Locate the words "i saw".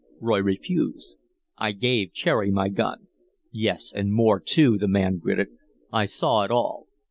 5.93-6.41